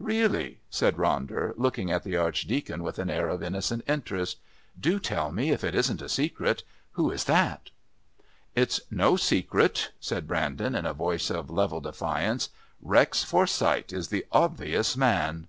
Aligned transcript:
"Really!" 0.00 0.58
said 0.68 0.96
Ronder, 0.96 1.52
looking 1.56 1.92
at 1.92 2.02
the 2.02 2.16
Archdeacon 2.16 2.82
with 2.82 2.98
an 2.98 3.08
air 3.08 3.28
of 3.28 3.40
innocent 3.40 3.84
interest. 3.86 4.38
"Do 4.80 4.98
tell 4.98 5.30
me, 5.30 5.52
if 5.52 5.62
it 5.62 5.76
isn't 5.76 6.02
a 6.02 6.08
secret, 6.08 6.64
who 6.94 7.14
that 7.16 7.60
is." 7.66 7.72
"It's 8.56 8.80
no 8.90 9.14
secret," 9.16 9.92
said 10.00 10.26
Brandon 10.26 10.74
in 10.74 10.86
a 10.86 10.92
voice 10.92 11.30
of 11.30 11.50
level 11.50 11.80
defiance. 11.80 12.48
"Rex 12.82 13.22
Forsyth 13.22 13.92
is 13.92 14.08
the 14.08 14.26
obvious 14.32 14.96
man." 14.96 15.46